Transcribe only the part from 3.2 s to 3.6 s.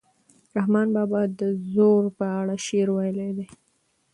دی.